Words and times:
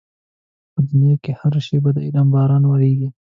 په 0.73 0.79
دنيا 0.87 1.15
کې 1.23 1.31
هره 1.39 1.61
شېبه 1.67 1.89
د 1.95 1.97
علم 2.05 2.27
باران 2.35 2.63
ورېږي. 2.67 3.09